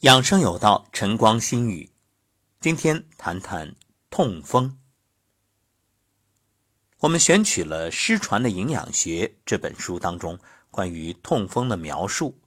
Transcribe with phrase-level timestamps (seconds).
[0.00, 1.90] 养生有道，晨光心语。
[2.60, 3.74] 今天谈谈
[4.10, 4.78] 痛风。
[6.98, 10.38] 我们选取了《失传的营养学》这本书当中
[10.70, 12.38] 关于痛风的描述，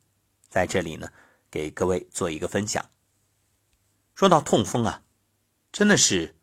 [0.48, 1.12] 在这里呢，
[1.50, 2.88] 给各位做一个分享。
[4.14, 5.02] 说到痛风啊，
[5.72, 6.36] 真的是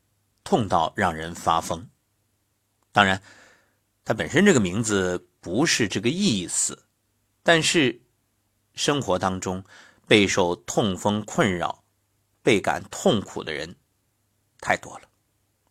[0.43, 1.88] 痛到让人发疯。
[2.91, 3.23] 当然，
[4.04, 6.86] 它本身这个名字不是这个意思，
[7.45, 8.02] 但是
[8.75, 9.62] 生活当中。
[10.07, 11.84] 备受痛风困扰、
[12.43, 13.76] 倍感痛苦的人
[14.61, 15.08] 太多了，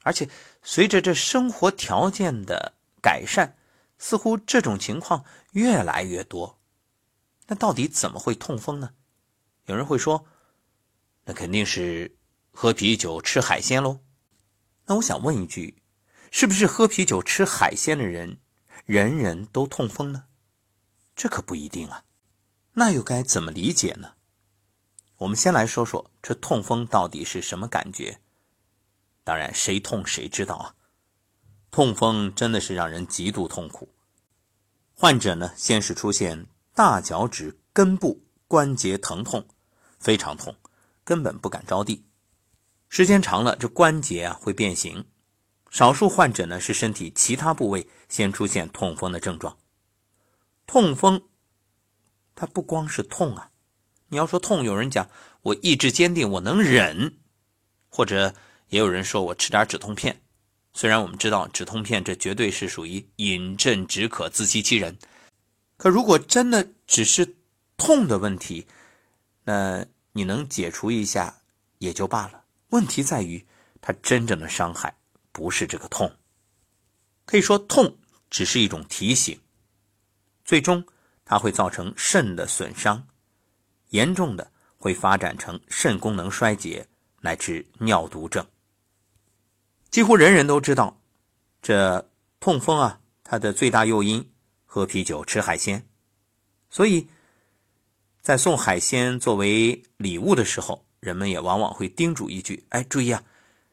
[0.03, 0.29] 而且
[0.61, 3.55] 随着这生活条件的改善，
[3.97, 6.59] 似乎这种情况越来越多。
[7.47, 8.91] 那到底怎么会痛风呢？
[9.67, 10.25] 有人会说，
[11.23, 12.17] 那肯定是
[12.51, 14.01] 喝啤酒、吃海鲜喽。
[14.85, 15.81] 那我想问一句，
[16.29, 18.39] 是不是喝啤酒、吃海鲜的人
[18.85, 20.25] 人人都痛风呢？
[21.15, 22.03] 这可不一定啊。
[22.73, 24.14] 那又该怎么理解呢？
[25.17, 28.19] 我们先来说说这痛风到底是什么感觉。
[29.23, 30.75] 当然，谁痛谁知道啊。
[31.71, 33.89] 痛风真的是让人极度痛苦。
[34.93, 39.47] 患者呢，先是出现大脚趾根部关节疼痛，
[39.99, 40.55] 非常痛，
[41.03, 42.05] 根本不敢着地。
[42.87, 45.05] 时间长了，这关节啊会变形。
[45.69, 49.57] 少数患者呢是身体其他部位先出现痛风的症状。
[50.65, 51.23] 痛风，
[52.35, 53.51] 它不光是痛啊。
[54.09, 55.09] 你要说痛，有人讲
[55.41, 57.17] 我意志坚定，我能忍，
[57.89, 58.33] 或者
[58.69, 60.21] 也有人说我吃点止痛片。
[60.73, 64.97] 虽然我们知道止痛片这绝对是属于饮鸩止渴、自欺欺人，
[65.77, 67.35] 可如果真的只是
[67.77, 68.67] 痛的问题，
[69.43, 71.41] 那你能解除一下
[71.77, 72.43] 也就罢了。
[72.69, 73.45] 问题在于，
[73.79, 74.97] 它真正的伤害
[75.31, 76.11] 不是这个痛，
[77.25, 77.97] 可以说痛
[78.29, 79.39] 只是一种提醒，
[80.43, 80.85] 最终
[81.23, 83.07] 它会造成肾的损伤。
[83.95, 86.85] 严重的会发展成肾功能衰竭
[87.21, 88.45] 乃至尿毒症。
[89.89, 90.99] 几乎人人都知道，
[91.61, 92.09] 这
[92.41, 94.29] 痛风啊，它的最大诱因
[94.65, 95.87] 喝啤酒、吃海鲜。
[96.69, 97.07] 所以，
[98.21, 103.23] 在送海鲜作为礼物的时候，人们也往往会叮嘱一句：“哎，注意啊，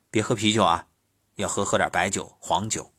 [0.08, 0.86] 别喝啤酒啊，
[1.34, 2.92] 要喝喝点白酒、黄酒。”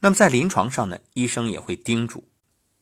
[0.00, 2.28] 那么在临床上呢，医生也会叮嘱，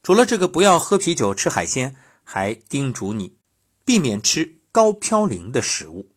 [0.03, 1.95] 除了这个不要喝啤酒、吃海鲜，
[2.25, 3.37] 还叮嘱你。
[3.85, 6.11] 避免吃高嘌呤的食物，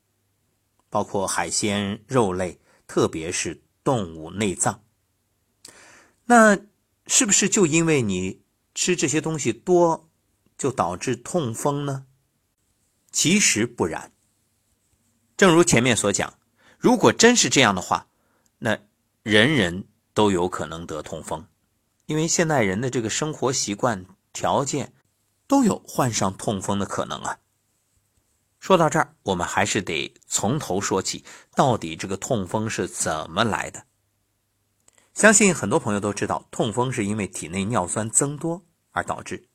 [0.89, 4.83] 包括海鲜、肉类，特别是动物内脏。
[6.25, 6.57] 那
[7.07, 8.41] 是不是就因为你
[8.73, 10.09] 吃这些东西多，
[10.57, 12.05] 就导致痛风呢？
[13.11, 14.11] 其实不然。
[15.37, 16.39] 正如前面所讲，
[16.77, 18.07] 如果真是这样的话，
[18.59, 18.79] 那
[19.21, 21.47] 人人都有可能得痛风，
[22.05, 24.93] 因为现代人的这个生活习惯条件
[25.45, 27.39] 都有患上痛风的可能啊。
[28.65, 33.85] 说到这儿，我们还是得从头说起，到底这个痛风是怎么来的？
[35.13, 39.47] 相信很多朋友都知道，痛风是因为体内尿酸增多而导致，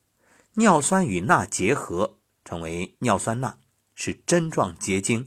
[0.55, 3.59] 尿酸与钠结合成为尿酸钠，
[3.97, 5.27] 是针状结晶，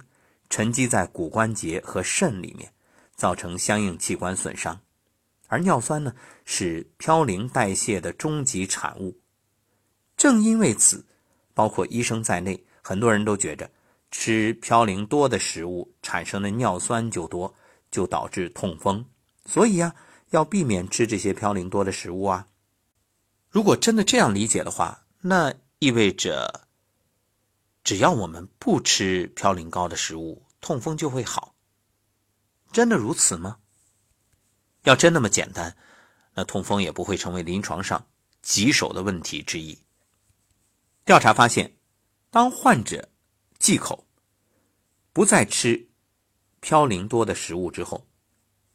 [0.50, 2.72] 沉积在骨关节和肾里面，
[3.18, 4.80] 造成相应器官损伤。
[5.50, 9.20] 而尿酸呢，是嘌呤代谢的终极产物。
[10.16, 11.06] 正因为此，
[11.54, 12.66] 包括医生在内。
[12.86, 13.72] 很多人都觉着
[14.12, 17.56] 吃嘌呤多的食物产生的尿酸就多，
[17.90, 19.06] 就导致痛风。
[19.46, 19.96] 所以呀，
[20.32, 22.46] 要避免吃这些嘌呤多的食物啊。
[23.50, 26.68] 如果真的这样理解的话，那意味着
[27.86, 31.56] 只要我们不吃嘌呤高的食物，痛风就会好。
[32.74, 33.60] 真的如此吗？
[34.84, 35.78] 要真那么简单，
[36.34, 38.06] 那痛风也不会成为临床上
[38.42, 39.80] 棘手的问题之一。
[41.06, 41.78] 调查发现。
[42.34, 43.10] 当患者
[43.60, 44.08] 忌口，
[45.14, 45.88] 不再吃
[46.64, 48.08] 嘌呤多的食物之后，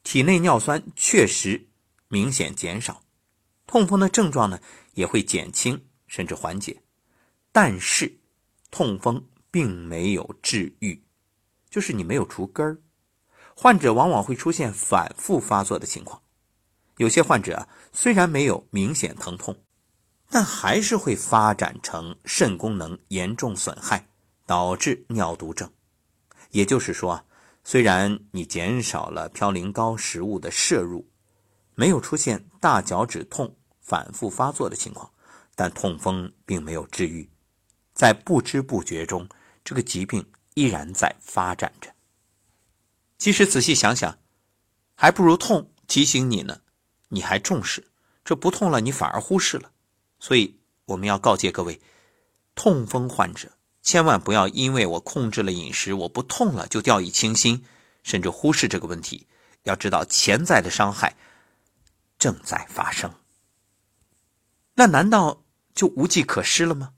[0.01, 1.67] 体内尿酸确实
[2.07, 3.03] 明显减少，
[3.67, 4.61] 痛风的症状呢
[4.93, 6.81] 也会减轻甚至缓解。
[7.51, 8.21] 但是，
[8.71, 11.03] 痛风并没有治愈，
[11.69, 12.81] 就是你没有除根儿，
[13.53, 16.21] 患者往往会出现反复发作的情况。
[16.95, 19.61] 有些患者啊，虽然没有明显疼痛。
[20.29, 24.07] 但还是会发展成肾功能严重损害，
[24.45, 25.69] 导致尿毒症。
[26.51, 27.25] 也就是说，
[27.63, 31.09] 虽然你减少了嘌呤高食物的摄入，
[31.73, 35.11] 没有出现大脚趾痛反复发作的情况，
[35.55, 37.29] 但痛风并没有治愈，
[37.93, 39.27] 在不知不觉中，
[39.63, 41.91] 这个疾病依然在发展着。
[43.17, 44.19] 其实仔细想想，
[44.93, 46.61] 还不如痛提醒你呢，
[47.09, 47.81] 你还重视；
[48.23, 49.71] 这不痛了，你反而忽视了。
[50.19, 51.79] 所以我们要告诫各位，
[52.55, 53.51] 痛风患者
[53.81, 57.63] 千万不要因为我控制了饮食，我不痛了就掉以轻心，
[58.03, 59.27] 甚至忽视这个问题。
[59.63, 61.15] 要知道，潜在的伤害
[62.17, 63.13] 正在发生。
[64.75, 65.43] 那难道
[65.73, 66.93] 就无计可施了吗？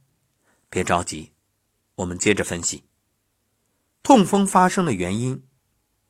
[0.70, 1.32] 别着急，
[1.96, 2.84] 我们接着分析。
[4.04, 5.44] 痛风发生的原因，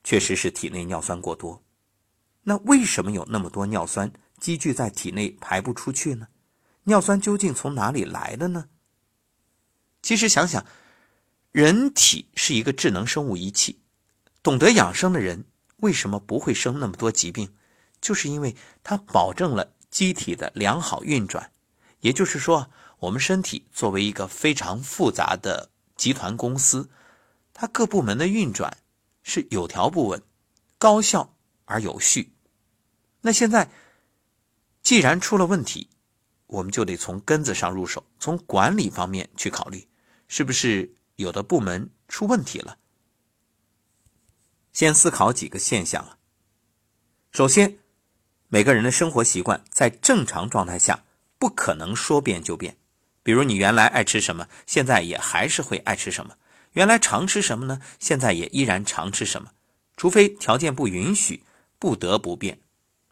[0.03, 1.63] 确实是体内尿酸过多。
[2.43, 6.27] 那为什么有那么多尿酸积聚在体内排不出去呢？
[6.85, 8.69] 尿酸究竟从哪里来的呢？
[10.01, 10.65] 其实想想，
[11.51, 13.81] 人体是一个智能生物仪器，
[14.41, 15.45] 懂得养生的人
[15.77, 17.53] 为什么不会生那么多疾病？
[18.01, 21.51] 就是因为它保证了机体的良好运转。
[21.99, 26.89] 也就是说，我们身体作为一个非常复杂的集团公司，
[27.53, 28.77] 它各部门的运转
[29.21, 30.23] 是有条不紊、
[30.79, 31.35] 高效
[31.65, 32.33] 而有序。
[33.21, 33.69] 那现在
[34.81, 35.89] 既然出了问题，
[36.51, 39.88] 我们就得从根子上入手，从管理方面去考虑，
[40.27, 42.77] 是不是有的部门出问题了？
[44.74, 46.18] 先思考几个现象啊。
[47.31, 47.77] 首先，
[48.50, 51.06] 每个人的生活习惯在正常状态下
[51.39, 52.75] 不可能说变就变。
[53.24, 56.33] 比如你原来爱吃什么，现在也还是会爱吃什么；
[56.74, 59.51] 原来常吃什么呢，现在也依然常吃什么。
[59.95, 61.44] 除非条件不允许，
[61.80, 62.59] 不得不变。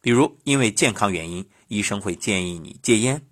[0.01, 3.25] 比如因为健康原因，医生会建议你戒烟。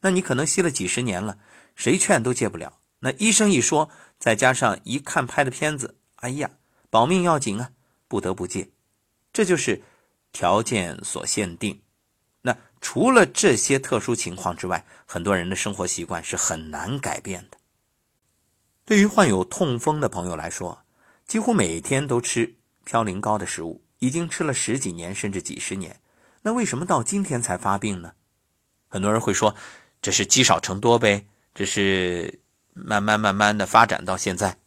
[0.00, 1.38] 那你可能吸了几十年了，
[1.74, 2.78] 谁劝都戒不了。
[3.00, 3.88] 那医生一说，
[4.18, 6.50] 再加上一看拍的片子，哎呀，
[6.90, 7.70] 保命要紧啊，
[8.06, 8.68] 不得不戒。
[9.32, 9.82] 这就是
[10.32, 11.80] 条件所限定。
[12.42, 17.58] 那除了这些特殊情况之外，很多人的生活习惯是很难改变的。
[18.84, 20.84] 对于患有痛风的朋友来说，
[21.26, 22.54] 几乎每天都吃
[22.86, 25.98] 嘌呤高的食物，已经吃了十几年甚至几十年，
[26.46, 28.14] 那为什么到今天才发病呢？
[28.86, 29.56] 很多人会说。
[30.00, 32.40] 这是积少成多呗，这是
[32.72, 34.60] 慢慢慢慢的发展到现在。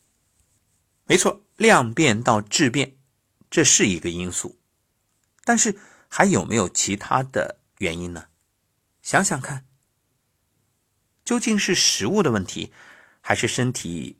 [1.05, 2.97] 没错，量变到质变，
[3.49, 4.59] 这是一个因素。
[5.45, 5.79] 但是
[6.09, 8.25] 还有没有其他的原因呢？
[9.01, 9.65] 想想看，
[11.23, 12.73] 究竟是食物的问题，
[13.21, 14.19] 还是身体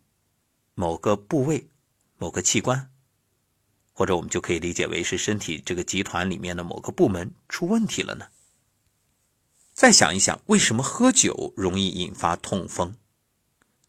[0.75, 1.69] 某个部位、
[2.17, 2.89] 某个器官，
[3.99, 8.27] 或者我们就可以理解为是身体这个集团里面的某个部门出问题了呢？
[9.73, 12.95] 再想一想，为什么喝酒容易引发痛风？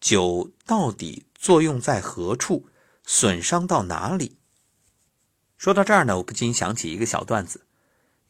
[0.01, 2.67] 酒到底作用在何处？
[3.07, 4.37] 损伤到哪里？
[5.57, 7.65] 说到这儿呢，我不禁想起一个小段子：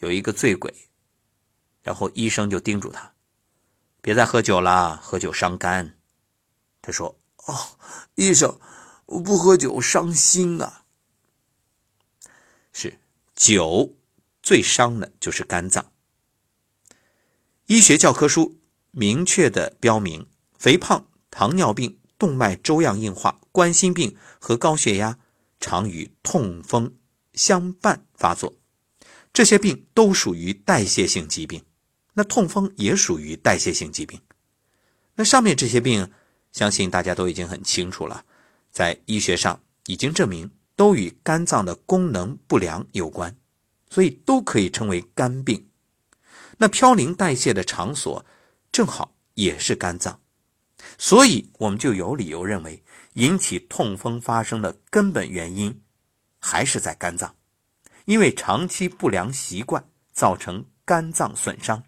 [0.01, 0.75] 有一个醉鬼，
[1.83, 3.15] 然后医生就叮嘱他，
[4.03, 5.97] 别再喝酒了，喝酒伤肝。
[6.83, 7.57] 他说：“哦，
[8.17, 8.61] 医生，
[9.07, 10.85] 我不喝酒伤心啊。”
[12.73, 12.99] 是
[13.35, 13.95] 酒
[14.43, 15.93] 最伤的就是肝脏。
[17.67, 18.59] 医学教科书
[18.91, 20.27] 明确的标明，
[20.59, 25.19] 肥胖、糖尿病、动脉粥样硬化、冠心病和高血压
[25.61, 26.97] 常与痛风
[27.35, 28.57] 相伴发作，
[29.33, 31.65] 这些病都属于代谢性疾病。
[32.15, 34.21] 那痛风也属于代谢性疾病。
[35.15, 36.11] 那上面这些病，
[36.51, 38.25] 相信大家都已经很清楚了，
[38.73, 43.37] 在医学上已经证明都与肝脏的功能不良有关，
[43.91, 45.69] 所以都可以称为肝病。
[46.57, 48.25] 那嘌呤代谢的场所
[48.73, 50.19] 正好也是肝脏，
[50.97, 52.83] 所以我们就有理由认为，
[53.13, 55.83] 引起痛风发生的根本原因
[56.39, 57.35] 还是在肝脏，
[58.07, 61.85] 因为长期不良习惯造成肝脏损伤，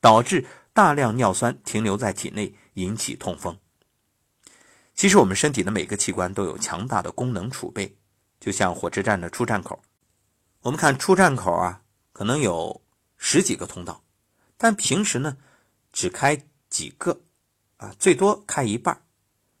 [0.00, 3.56] 导致大量尿酸停留在体内，引起痛风。
[4.96, 7.96] 其实我们身体的每个器官都有强大的功能储备，
[8.42, 9.80] 就像火车站的出站口，
[10.62, 11.80] 我们看出站口啊，
[12.12, 12.82] 可能有
[13.16, 14.02] 十几个通道。
[14.58, 15.36] 但平时呢，
[15.92, 16.36] 只开
[16.68, 17.20] 几个，
[17.76, 19.00] 啊，最多开一半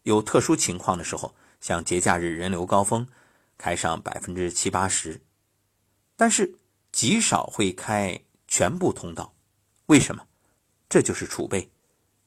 [0.02, 3.06] 有特殊情况的时候，像节假日人流高峰，
[3.56, 5.22] 开上百分之七八十。
[6.16, 6.52] 但是
[6.90, 9.32] 极少会开全部通道。
[9.86, 10.26] 为什么？
[10.88, 11.70] 这就是储备，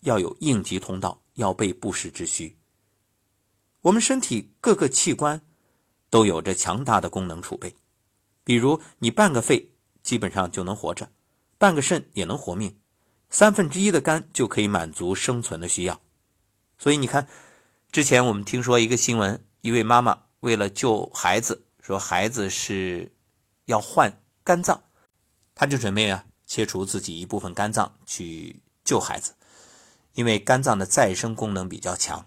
[0.03, 2.55] 要有应急通道，要备不时之需。
[3.81, 5.41] 我们身体各个器官
[6.15, 7.75] 都有着强大的功能储备，
[8.45, 11.11] 比如你半个肺基本上就能活着。
[11.57, 12.79] 半个肾也能活命，
[13.29, 15.99] 三分之一的肝就可以满足生存的需要。
[16.77, 17.27] 所以你看，
[17.91, 23.11] 之前我们听说一个新闻，一位妈妈为了救孩子，说孩子是
[23.65, 24.81] 要换肝脏，
[25.53, 29.35] 她就准备啊切除自己一部分肝脏去救孩子，
[30.13, 32.25] 因为肝脏的再生功能比较强，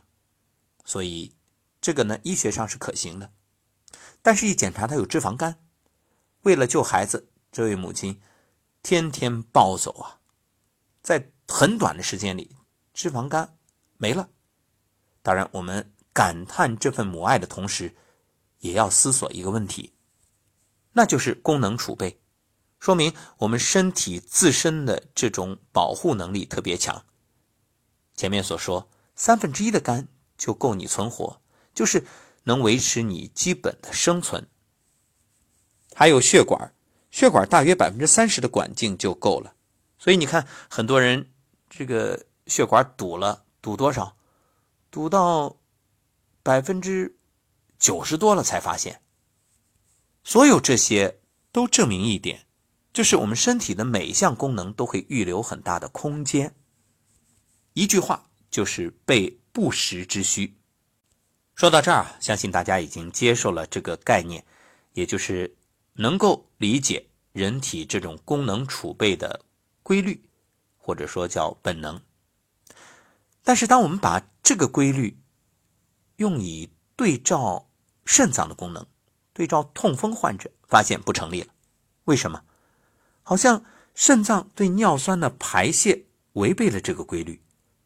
[0.84, 1.32] 所以
[1.80, 3.30] 这个呢医学上是可行的。
[4.28, 5.58] 但是，一检查他有脂肪肝，
[6.42, 8.20] 为了救孩子，这位母亲。
[8.82, 10.20] 天天暴走啊，
[11.00, 12.54] 在很短的时间里，
[12.92, 13.56] 脂肪肝
[13.96, 14.28] 没了。
[15.22, 17.96] 当然，我们感叹这份母爱的同时，
[18.58, 19.94] 也要思索一个问题，
[20.92, 22.20] 那就是功能储备，
[22.78, 27.02] 说明我们身体自身的这种保护能力特别强。
[28.14, 30.06] 前面所说，三分之一的肝
[30.36, 31.40] 就够你存活，
[31.72, 32.04] 就是
[32.48, 34.48] 能维持你基本的生存。
[35.94, 36.74] 还有血管，
[37.10, 39.54] 血管大约百分之三十的管径就够了。
[39.98, 41.30] 所以你看，很多人
[41.68, 44.16] 这个血管堵了，堵多少？
[44.90, 45.56] 堵到
[46.42, 47.18] 百分之
[47.78, 49.02] 九十多了才发现。
[50.24, 51.20] 所有这些
[51.52, 52.46] 都证明一点，
[52.92, 56.54] 就是我们身体的每一项功能都会预留很大的空间。
[57.74, 60.57] 一句话就是备不时之需。
[61.58, 64.44] 说到这儿，相信大家已经接受了这个概念，
[64.92, 65.56] 也就是
[65.94, 69.40] 能够理解人体这种功能储备的。
[69.82, 70.22] 规律，
[70.76, 72.00] 或者说叫本能。
[73.42, 75.18] 但是，当我们把这个规律
[76.18, 77.66] 用以对照
[78.04, 78.86] 肾脏的功能，
[79.32, 81.48] 对照痛风患者，发现不成立了。
[82.04, 82.44] 为什么？
[83.24, 83.64] 好像
[83.96, 87.42] 肾脏对尿酸的排泄违背了这个规律，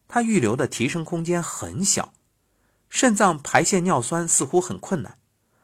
[0.09, 2.13] 它预留的提升空间很小，
[2.93, 5.19] 肾脏排泄尿酸似乎很困难，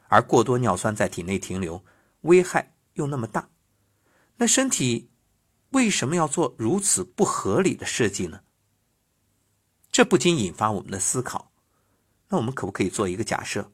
[0.08, 1.84] 而过多尿酸在体内停留，
[2.22, 3.50] 危害又那么大，
[4.38, 5.10] 那身体。
[5.72, 8.40] 为什么要做如此不合理的设计呢？
[9.92, 11.52] 这不禁引发我们的思考。
[12.28, 13.70] 那我们可不可以做一个假设？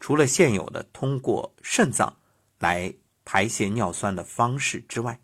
[0.00, 2.16] 除了现有的通过肾脏
[2.58, 2.94] 来
[3.26, 5.20] 排泄尿酸的方式之外，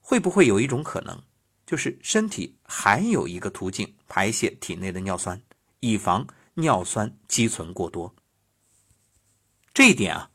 [0.00, 1.20] 会不会有一种可能，
[1.66, 5.42] 就是身体还有一个途径排泄体内的尿酸，
[5.80, 8.14] 以防尿酸积存过多？
[9.74, 10.30] 这一点啊，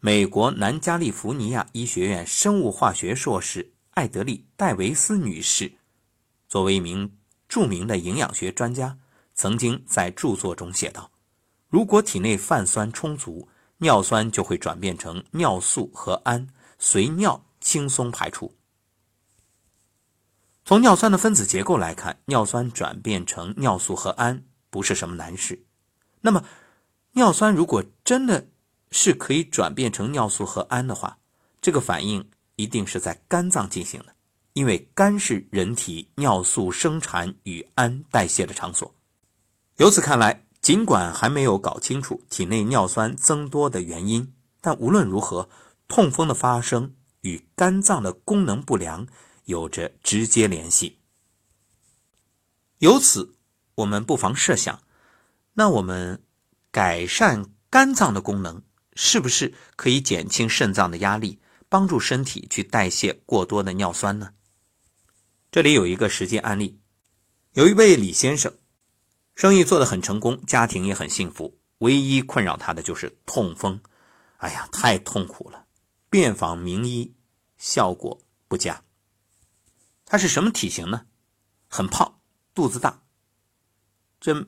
[0.00, 3.72] 美国南加利福尼亚医学院生物化学硕士。
[3.94, 5.70] 艾德利·戴维斯女士
[6.48, 7.14] 作为一名
[7.46, 8.96] 著名的营养学专家，
[9.34, 11.10] 曾经在著作中写道
[11.68, 16.48] ：“如果体内泛酸充足，尿酸就会转变成尿素和氨，
[16.78, 18.56] 随尿轻松排出。
[20.64, 25.64] 从尿酸的分子结构来看，尿酸转变成尿素和氨不是什么难事。
[26.20, 26.44] 那么，
[27.12, 28.48] 尿酸如果真的
[28.90, 31.18] 是可以转变成尿素和氨的话，
[31.60, 34.14] 这个反应。”一定是在肝脏进行的，
[34.52, 38.94] 因为肝是人体尿素生产与氨代谢的场所。
[39.78, 45.48] 由此看来，尽管还没有搞清楚体内尿酸增多的原因，但无论如何，
[45.88, 49.08] 痛风的发生与肝脏的功能不良
[49.46, 50.98] 有着直接联系。
[52.78, 53.34] 由此，
[53.76, 54.82] 我们不妨设想：
[55.54, 56.22] 那我们
[56.70, 58.62] 改善肝脏的功能，
[58.94, 61.40] 是不是可以减轻肾脏的压力？
[61.68, 64.34] 帮助身体去代谢过多的尿酸呢？
[65.50, 66.78] 这里有一个实际案例，
[67.54, 68.52] 有一位李先生，
[69.34, 73.80] 生意做得很成功，家庭也很幸福，唯一困扰他的就是痛风。
[74.36, 75.64] 哎呀，太痛苦了！
[76.10, 77.14] 遍访名医，
[77.56, 78.82] 效果不佳。
[80.04, 81.06] 他是什么体型呢？
[81.68, 82.20] 很胖，
[82.54, 83.02] 肚子大，
[84.22, 84.46] 这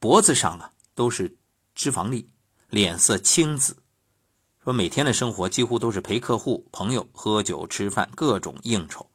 [0.00, 1.36] 脖子上啊都是
[1.72, 2.28] 脂肪粒，
[2.68, 3.76] 脸色青紫。
[4.58, 9.08] 说每天的生活几乎都是陪客户、朋友喝酒吃饭，各种应酬。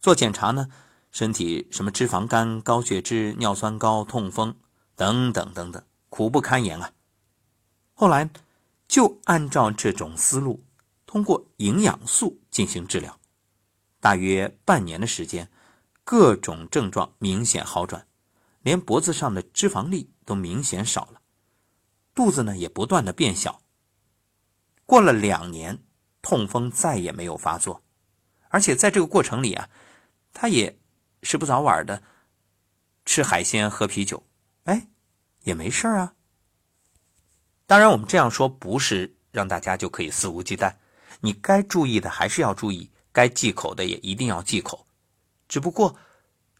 [0.00, 0.70] 做检查呢，
[1.10, 4.56] 身体什么脂肪肝、高血脂、尿酸高、痛风
[4.94, 6.90] 等等等等，苦不堪言啊。
[7.92, 8.30] 后来
[8.88, 10.64] 就按照这种思路，
[11.04, 13.20] 通过营养素进行治疗，
[14.00, 15.50] 大约半年的时间，
[16.02, 18.06] 各种症状明显好转，
[18.66, 21.22] 连脖子上的脂肪粒都明显少了，
[22.12, 23.62] 肚子呢也不断的变小。
[24.84, 25.84] 过了两年，
[26.20, 27.84] 痛风再也没有发作，
[28.48, 29.70] 而且在这个过程里啊，
[30.32, 30.80] 他也
[31.22, 32.02] 吃不早晚的
[33.04, 34.26] 吃海鲜、喝啤酒，
[34.64, 34.88] 哎，
[35.44, 36.14] 也没事啊。
[37.66, 40.74] 当然，我们这样说不是让大家就可以肆无忌惮，
[41.20, 44.88] 你该注意的还是要注意，该忌口的也一定要忌口。
[45.46, 45.96] 只不过，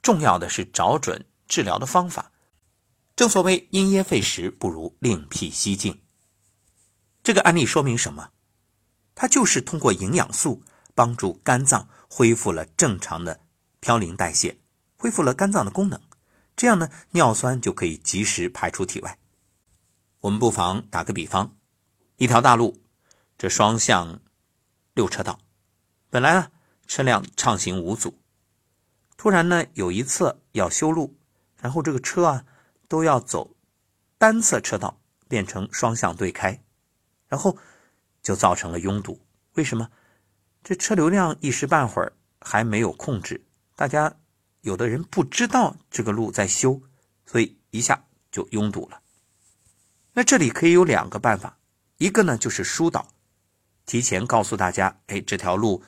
[0.00, 2.32] 重要的是找准治疗的方法。
[3.14, 6.02] 正所谓因噎废食，不如另辟蹊径。
[7.22, 8.30] 这个案例说明什么？
[9.14, 10.62] 它就是通过营养素
[10.94, 13.40] 帮助肝脏恢复了正常的
[13.80, 14.58] 嘌呤代谢，
[14.98, 16.00] 恢复了肝脏的功能，
[16.54, 19.18] 这样呢，尿酸就可以及时排出体外。
[20.20, 21.56] 我们不妨打个比方，
[22.16, 22.82] 一条大路，
[23.38, 24.20] 这双向
[24.92, 25.40] 六车道，
[26.10, 26.50] 本来呢
[26.86, 28.18] 车辆畅行无阻，
[29.16, 31.16] 突然呢有一侧要修路，
[31.66, 32.44] 然后这个车啊
[32.86, 33.56] 都要走
[34.18, 36.62] 单侧车道，变成双向对开。
[37.26, 37.58] 然后
[38.22, 39.20] 就造成了拥堵。
[39.54, 39.90] 为什么？
[40.62, 43.44] 这车流量一时半会儿还没有控制，
[43.74, 44.14] 大家
[44.60, 46.80] 有的人不知道这个路在修，
[47.24, 49.00] 所以一下就拥堵了。
[50.12, 51.58] 那这里可以有两个办法，
[51.98, 53.08] 一个呢就是疏导，
[53.86, 55.82] 提前告诉大家，哎，这条路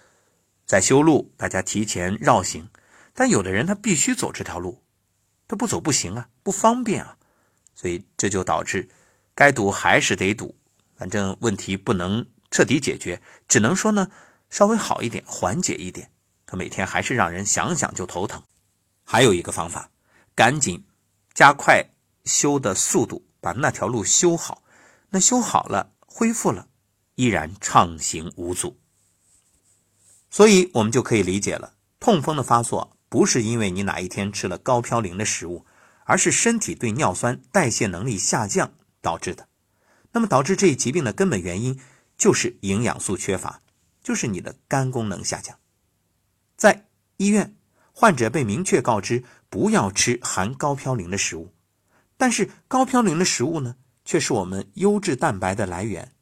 [0.67, 2.69] 在修路，大家提前绕行。
[3.15, 4.83] 但有的人他必须走这条路，
[5.49, 7.17] 他不走不行啊，不方便啊，
[7.75, 8.89] 所以这就导致
[9.35, 10.55] 该堵还是得堵，
[10.95, 14.09] 反正问题不能彻底解决，只能说呢
[14.51, 16.13] 稍微好一点，缓解一点。
[16.45, 18.43] 可每天还是让人想想就头疼。
[19.05, 19.91] 还有一个方法，
[20.35, 20.85] 赶紧
[21.35, 21.85] 加快
[22.25, 24.63] 修的速度，把那条路修好。
[25.11, 26.69] 那修好了，恢复了，
[27.15, 28.79] 依然畅行无阻。
[30.31, 35.65] 所以我们就可以理解了，痛风的发作不是因为你哪一天吃了高嘌呤的食物，
[36.05, 39.49] 而是身体对尿酸代谢能力下降导致的。
[40.13, 41.79] 那么导致这一疾病的根本原因
[42.17, 43.63] 就是营养素缺乏，
[44.03, 45.59] 就是你的肝功能下降。
[46.57, 46.87] 在
[47.19, 47.57] 医院，
[47.93, 51.53] 患者被明确告知不要吃含高嘌呤的食物，
[52.17, 56.13] 但是高嘌呤的食物呢，却是我们优质蛋白的来源。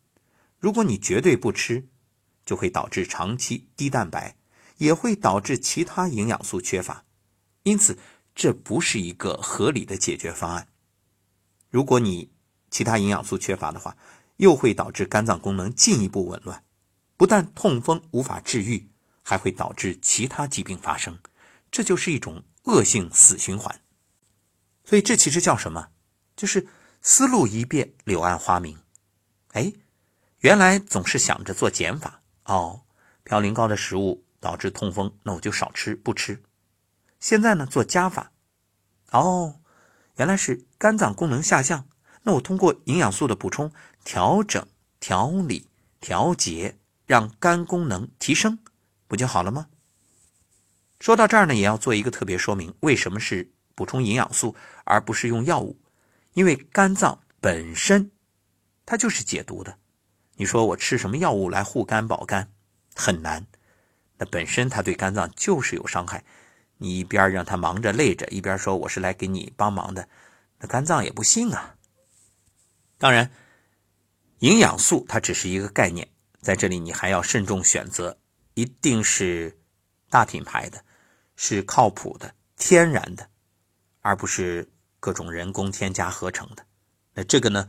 [0.59, 1.87] 如果你绝对不吃，
[2.45, 4.37] 就会导致长期低蛋白，
[4.77, 7.05] 也会导致其他营养素缺乏。
[7.63, 7.99] 因此，
[8.35, 10.69] 这不是一个合理的解决方案。
[11.71, 12.31] 如果你
[12.71, 13.97] 其他营养素缺乏的话，
[14.37, 16.65] 又会导致肝脏功能进一步紊乱，
[17.17, 18.89] 不但痛风无法治愈。
[19.29, 21.19] 还会导致其他疾病发生，
[21.73, 23.81] 这就是一种恶性死循环。
[24.85, 25.89] 所以这其实叫什么？
[26.37, 26.69] 就是
[27.03, 28.79] 思路一变，柳暗花明。
[29.51, 29.73] 哎，
[30.39, 32.83] 原来总是想着做减法哦，
[33.25, 36.41] 嘌呤高的食物导致痛风，那我就少吃不吃。
[37.19, 38.31] 现在呢，做加法，
[39.11, 39.59] 哦，
[40.19, 41.89] 原来是肝脏功能下降，
[42.23, 43.73] 那我通过营养素的补充、
[44.05, 44.65] 调整、
[45.01, 45.67] 调理、
[45.99, 48.61] 调节，让肝功能提升。
[49.09, 49.67] 不就好了吗？
[51.01, 55.77] 说到这儿呢，也要做一个特别说明：为什么是补充营养素而不是用药物？
[56.35, 58.13] 因为肝脏本身
[58.85, 59.77] 它就是解毒的。
[60.37, 62.53] 你说我吃什么药物来护肝保肝
[62.95, 63.45] 很难，
[64.19, 66.25] 那本身它对肝脏就是有伤害。
[66.79, 70.09] 你一边让它忙着累着，一边说我是来给你帮忙的，
[70.59, 71.77] 那肝脏也不信啊。
[72.99, 73.31] 当然，
[74.41, 76.09] 营养素它只是一个概念，
[76.41, 78.19] 在这里你还要慎重选择。
[78.55, 79.55] 一定是
[80.09, 80.83] 大品牌的，
[81.37, 83.29] 是靠谱的、天然的，
[84.01, 84.67] 而不是
[84.99, 86.65] 各种人工添加合成的。
[87.13, 87.69] 那这个呢，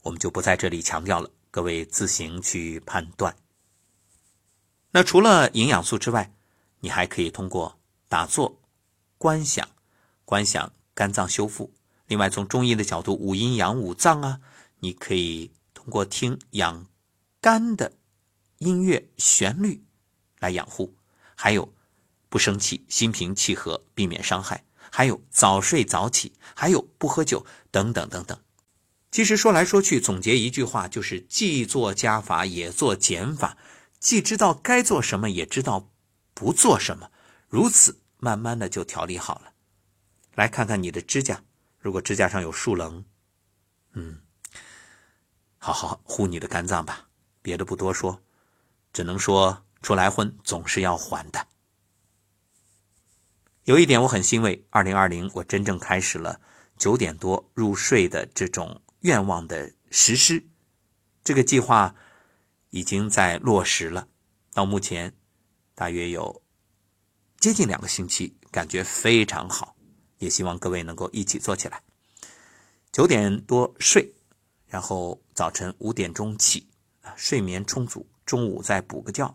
[0.00, 3.36] 我们就不在这里强调了，各位自行去判断。
[4.92, 6.32] 那除了营养素之外，
[6.80, 7.78] 你还可以通过
[8.08, 8.60] 打坐、
[9.18, 9.66] 观想、
[10.24, 11.72] 观想肝脏修复。
[12.06, 14.40] 另外，从中医的角度，五阴阳、五脏啊，
[14.80, 16.86] 你可以通过听养
[17.40, 17.92] 肝的
[18.58, 19.82] 音乐旋律。
[20.40, 20.94] 来养护，
[21.36, 21.72] 还有
[22.28, 28.36] 不生气、心平气和，避免伤害；还有早睡早起，还有不喝酒，等等等等。
[29.12, 33.56] 其实说来说去，总结一句话就是：既做加法，也做减法；
[34.02, 35.88] 既知道该做什么，也知道
[36.34, 37.10] 不做什么。
[37.48, 39.52] 如此，慢慢的就调理好了。
[40.34, 41.42] 来看看你的指甲，
[41.78, 43.04] 如果指甲上有树棱，
[43.92, 44.20] 嗯，
[45.56, 47.08] 好好护你的肝脏吧。
[47.40, 48.20] 别的不多说，
[48.92, 49.64] 只能说。
[49.82, 51.44] 出来混总是要还的。
[53.64, 56.40] 有一点我很欣慰，二零二零我真正开始了
[56.78, 60.46] 九点多入睡的这种愿望的实施，
[61.24, 61.96] 这个计划
[62.72, 64.08] 已经在落实了。
[64.52, 65.14] 到目前
[65.74, 66.42] 大约有
[67.38, 69.74] 接近两个星期，感觉非常好，
[70.18, 71.80] 也希望各位能够一起做起来。
[72.90, 74.12] 九点多睡，
[74.66, 76.68] 然后早晨五点钟起，
[77.00, 79.34] 啊，睡眠充足，中午再补个觉。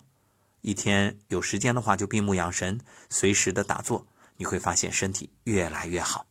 [0.61, 6.26] 一天有时间的话，就闭目养神，随时的打坐，你会发现身体越来越好。